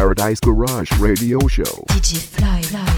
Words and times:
Paradise 0.00 0.40
Garage 0.40 0.90
Radio 0.92 1.46
Show. 1.46 1.84
Fly, 1.90 2.62
Fly. 2.62 2.89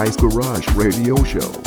Paradise 0.00 0.16
Garage 0.16 0.66
Radio 0.76 1.22
Show. 1.24 1.59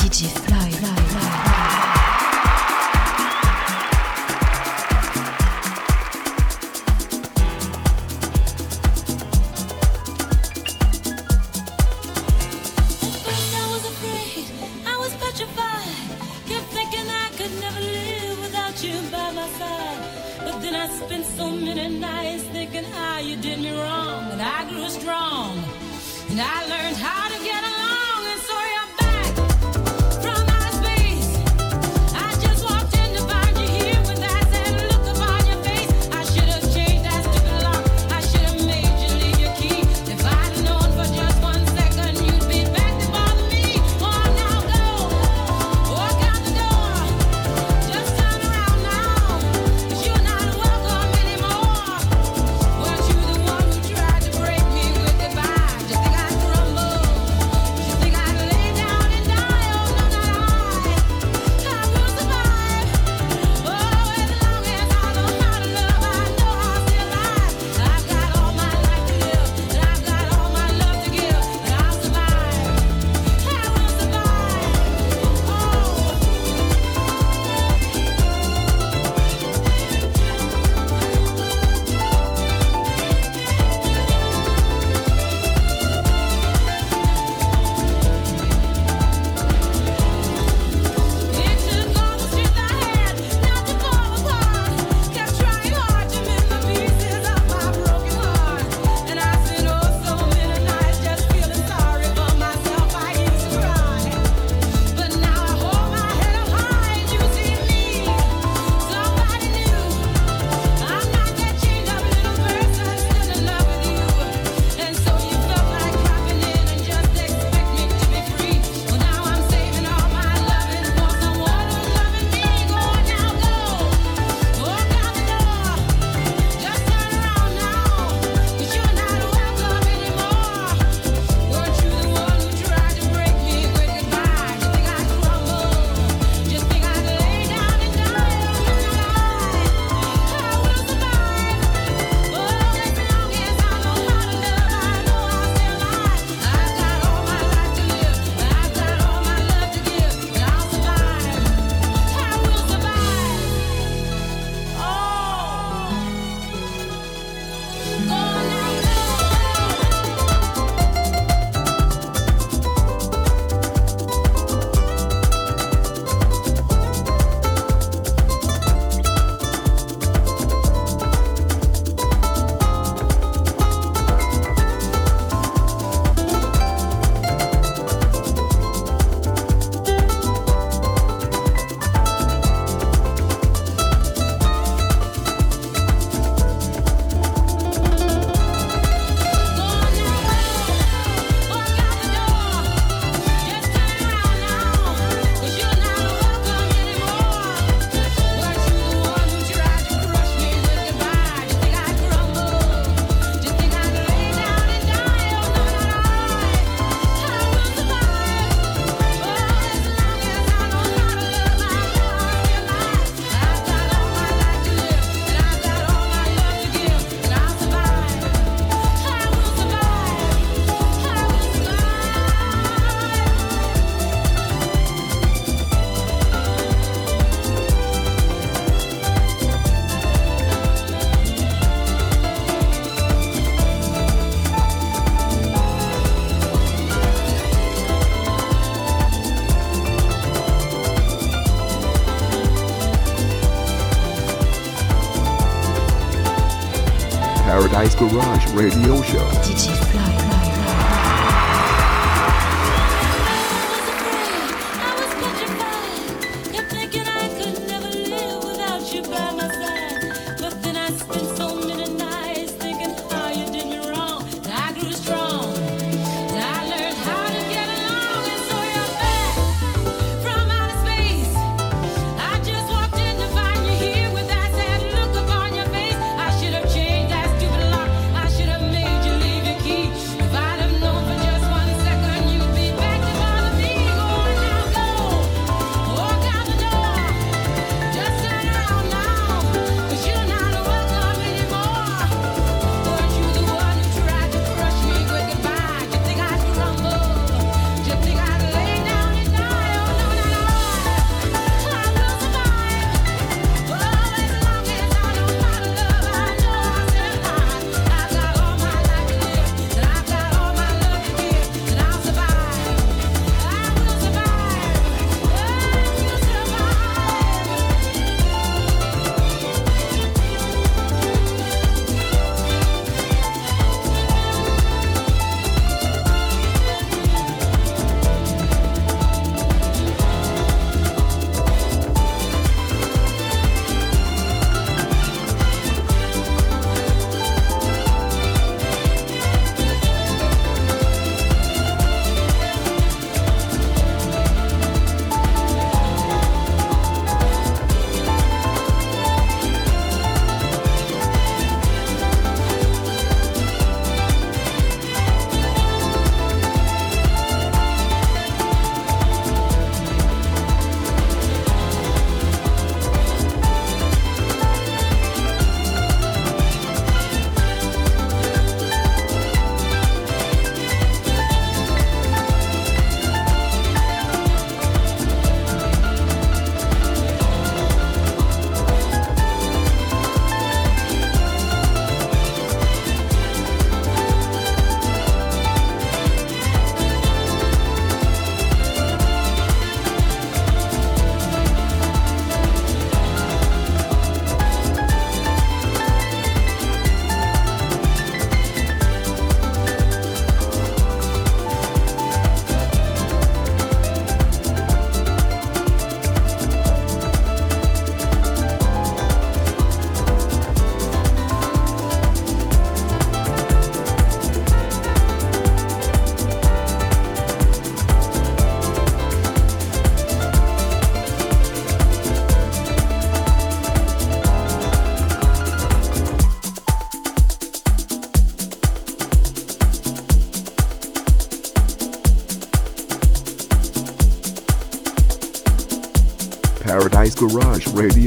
Radio 248.53 249.01
Show. 249.01 249.82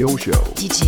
Garage 0.07 0.31
Radio 0.31 0.86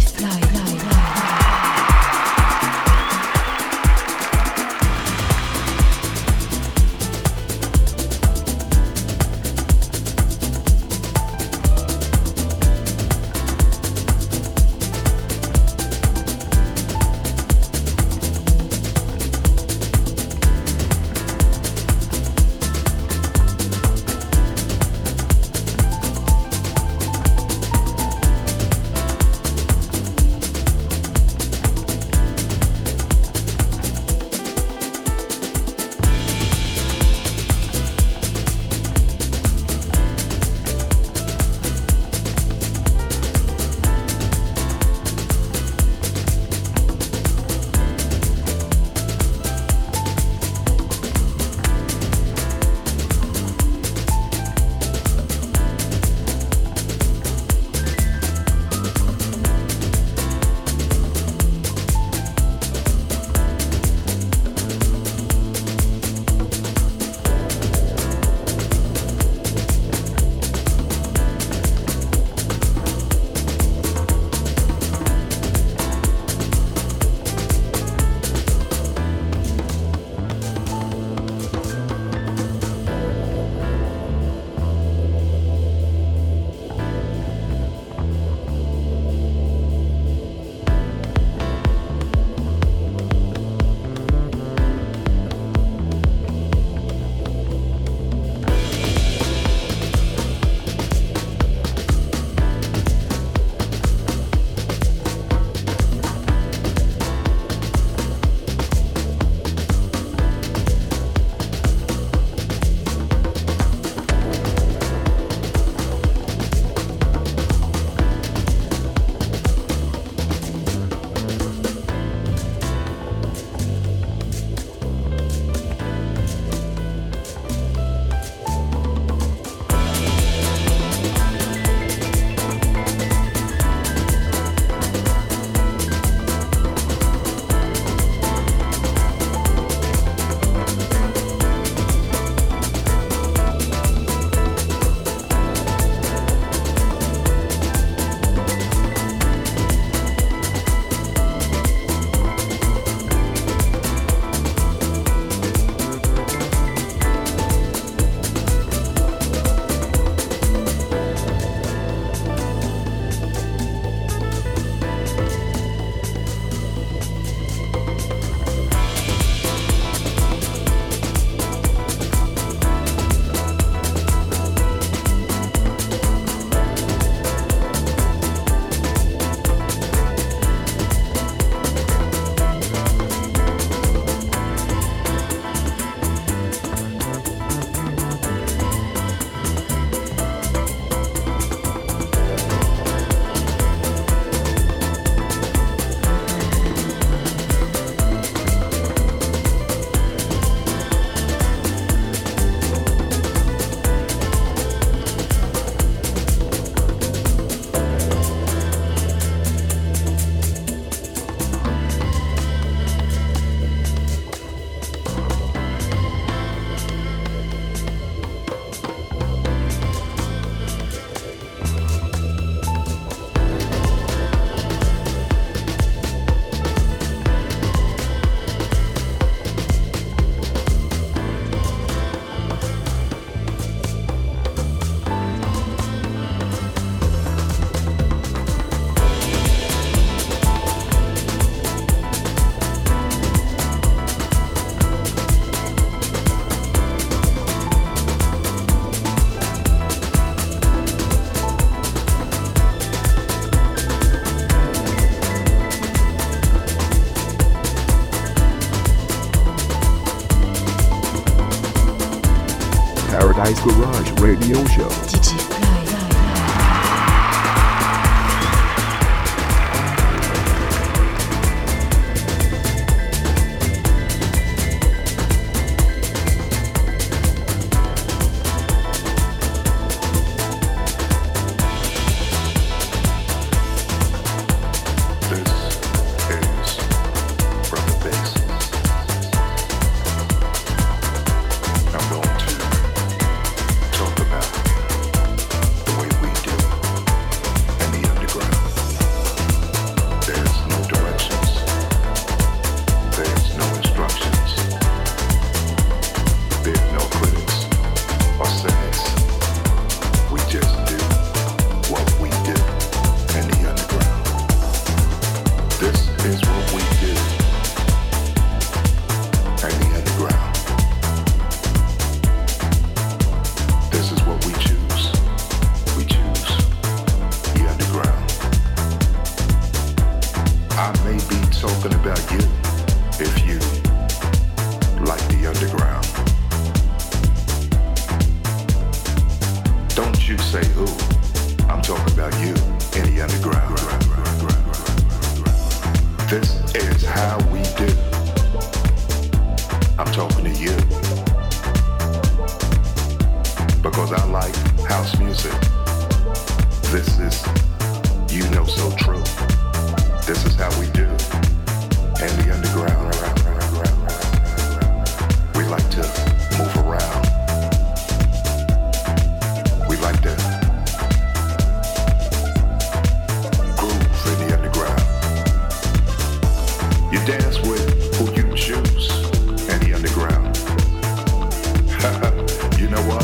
know 382.90 383.02
what? 383.04 383.24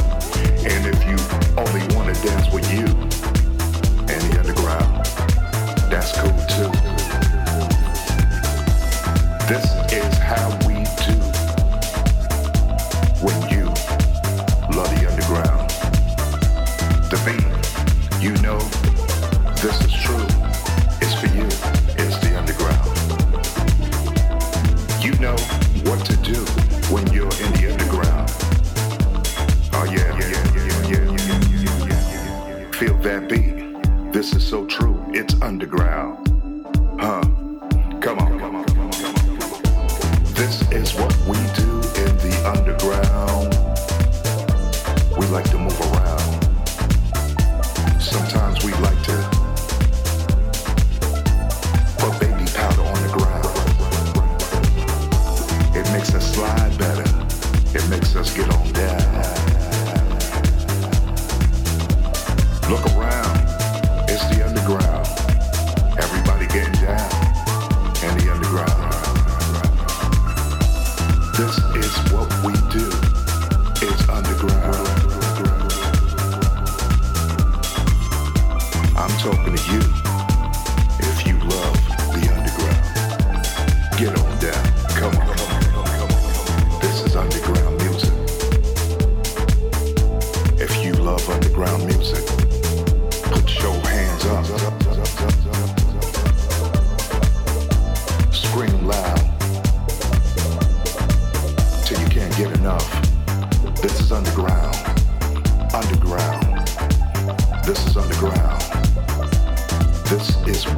And 0.65 0.85
if 0.85 0.99
you 1.07 1.17
only 1.57 1.95
want 1.95 2.15
to 2.15 2.21
dance 2.21 2.51
with 2.53 2.71
you 2.71 2.85
and 4.13 4.21
the 4.31 4.39
underground, 4.39 5.05
that's 5.89 6.11
cool 6.11 6.31
too. 6.47 6.94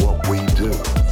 what 0.02 0.28
we 0.28 0.46
do. 0.56 1.07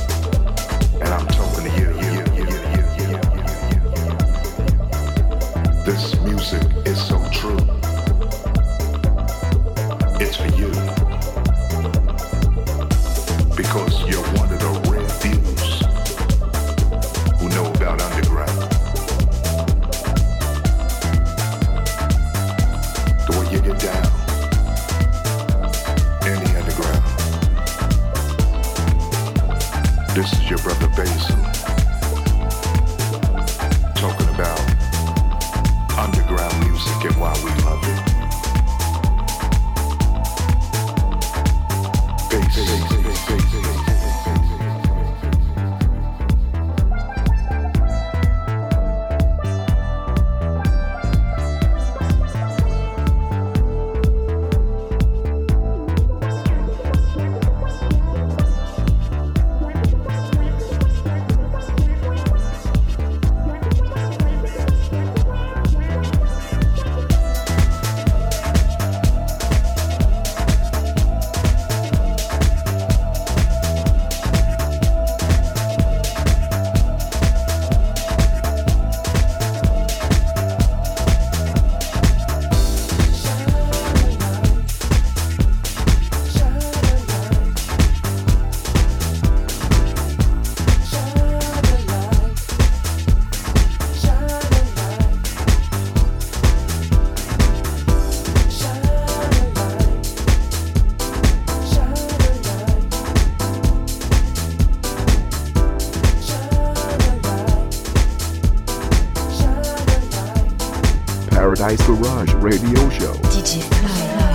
Paradise 111.45 111.79
Garage 111.85 112.33
Radio 112.41 112.89
Show. 112.89 113.13
DJ 113.29 113.61
Fly. 113.61 114.34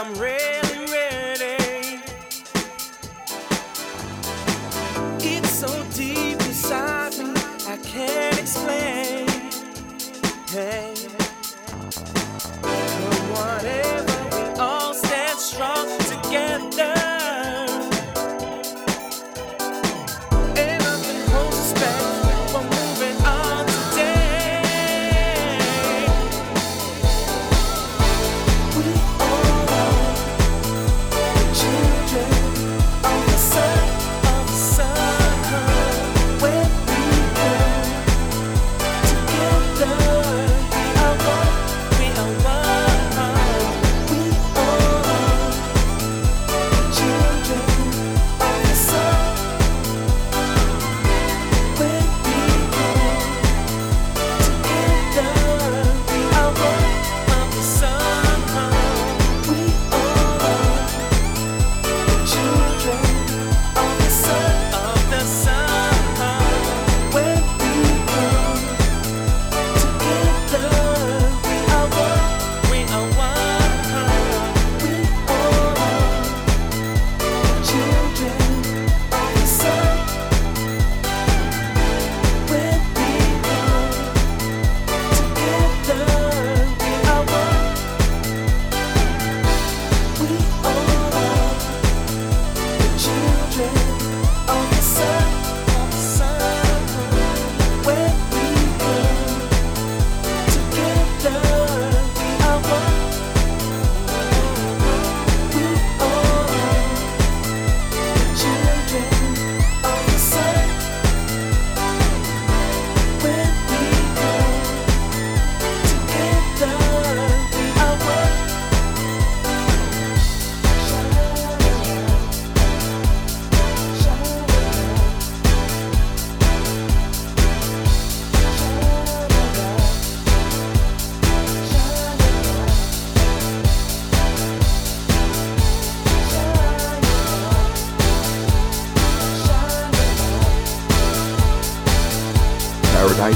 I'm 0.00 0.14
really 0.14 0.29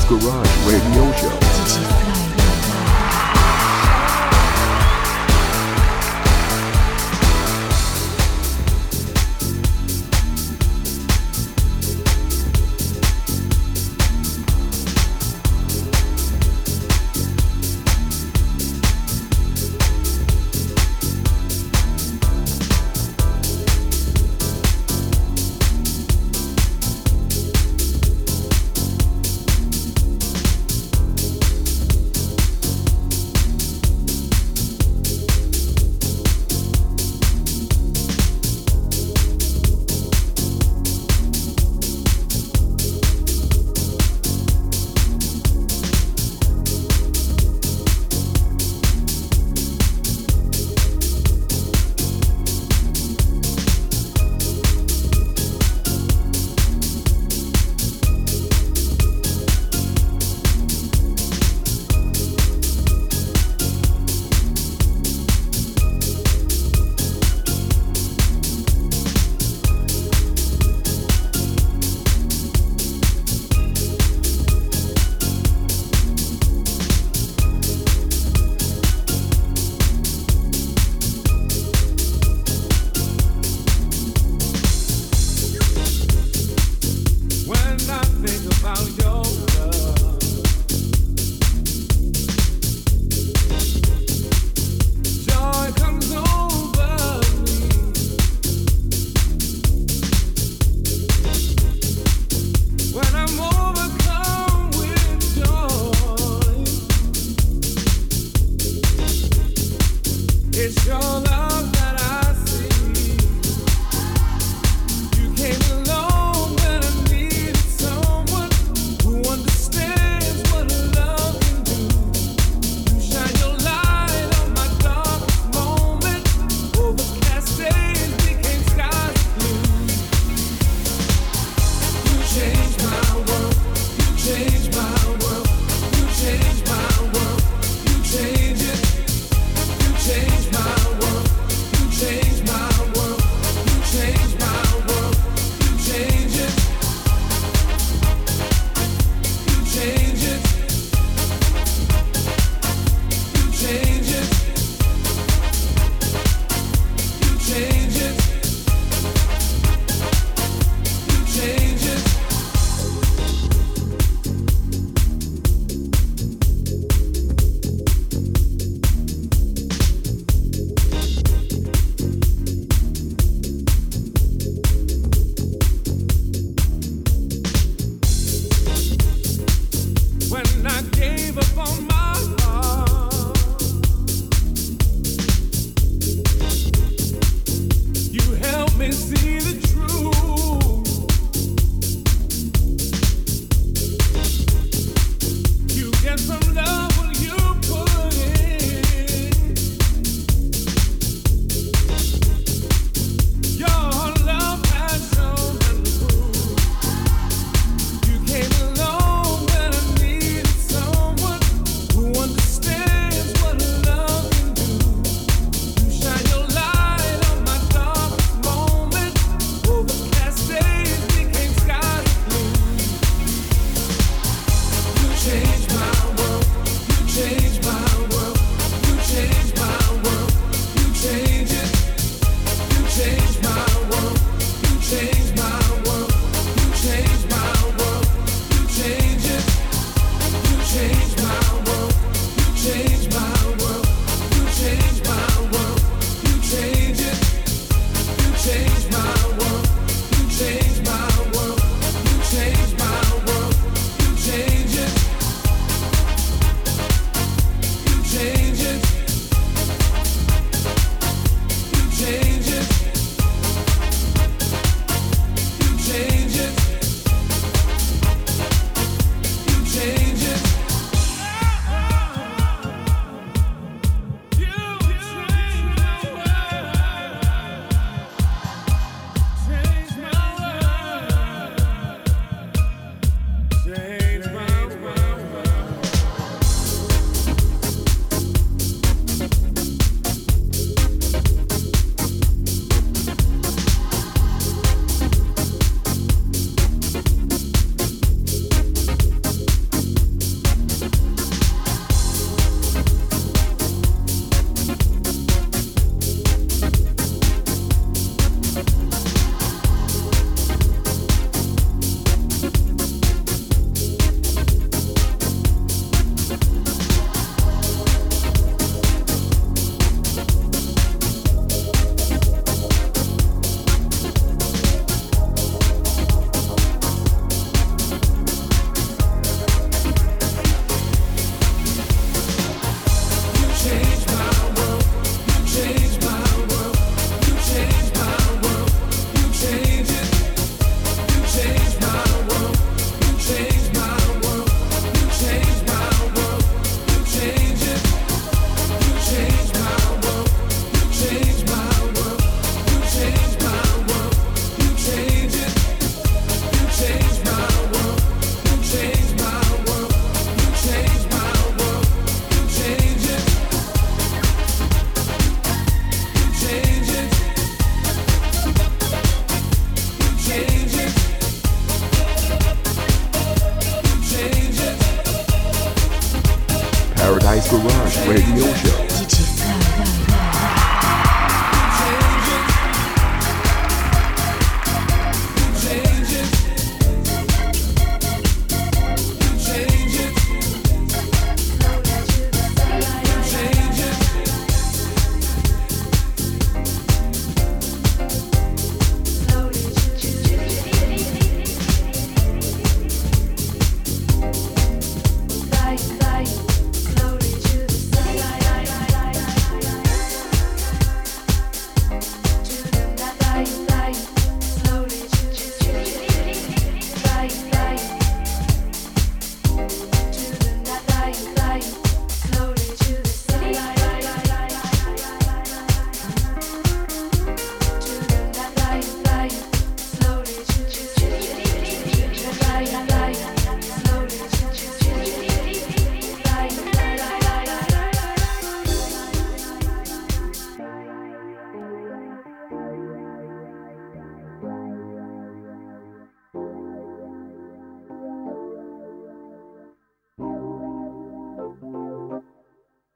Garage 0.02 0.66
Radio 0.66 1.12
Show. 1.12 1.43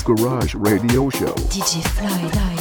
Garage 0.00 0.54
Radio 0.54 1.10
Show. 1.10 1.34
DJ 1.50 1.82
Fly, 1.86 2.51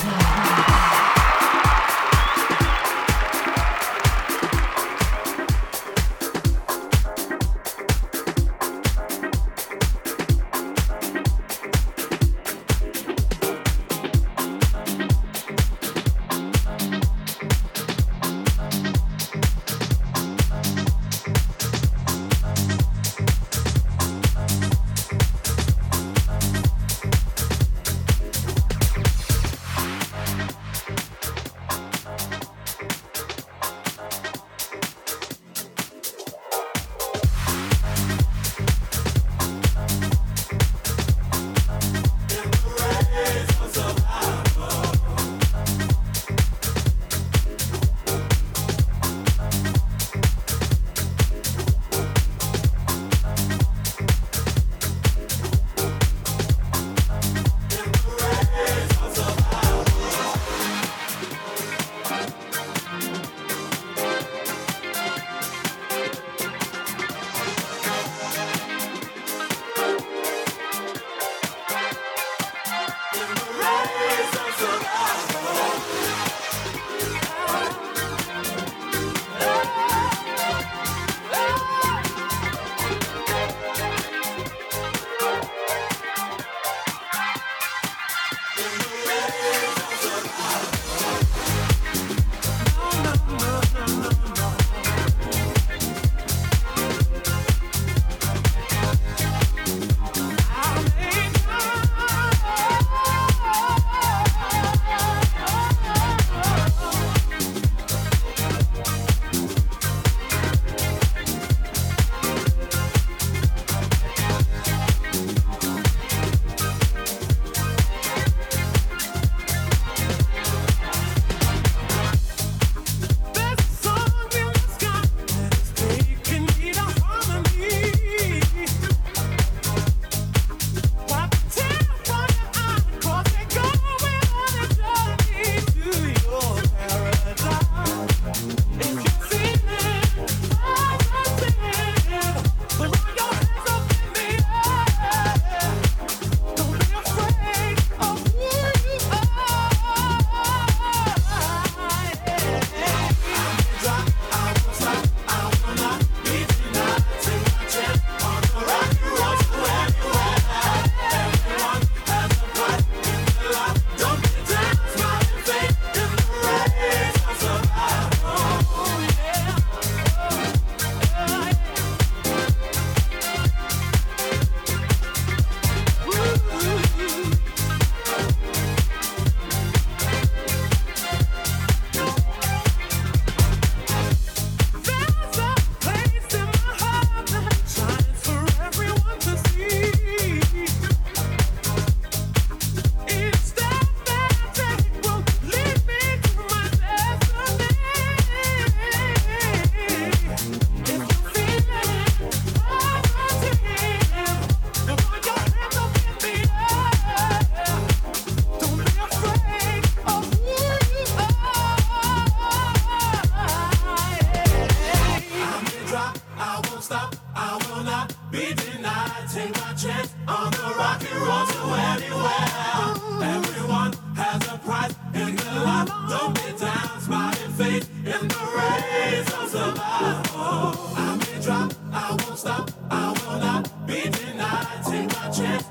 stop. 232.42 232.72
I 232.90 233.14
will 233.20 233.40
not 233.40 233.64
be 233.86 234.02
denied. 234.02 234.82
Take 234.90 235.08
my 235.16 235.30
chance 235.30 235.66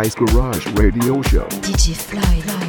Paradise 0.00 0.14
Garage 0.14 0.66
Radio 0.78 1.20
Show. 1.20 1.46
DJ 1.60 1.94
Fly, 1.94 2.59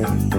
Thank 0.00 0.34
you. 0.34 0.37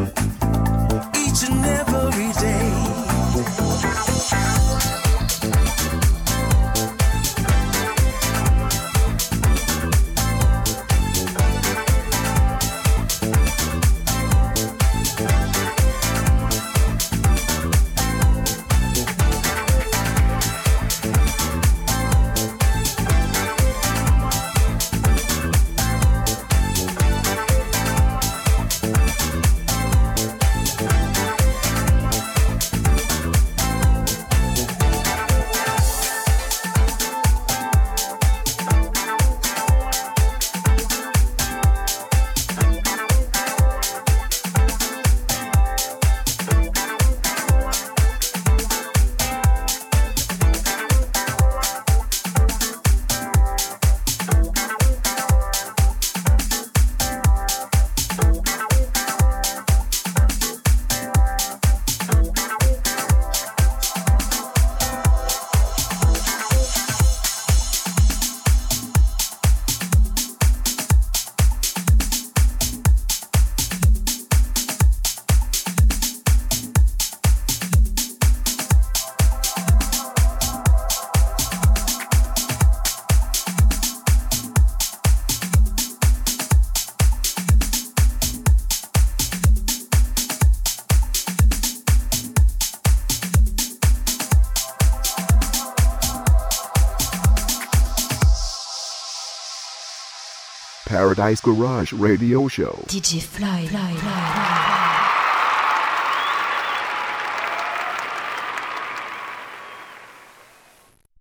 Paradise 101.20 101.41
Garage 101.41 101.91
Radio 101.91 102.47
Show. 102.47 102.86
DJ 102.88 103.22
Fly. 103.22 103.65
Fly. 103.67 103.93
Fly. 103.95 104.89